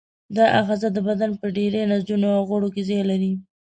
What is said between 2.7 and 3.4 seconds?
کې ځای لري.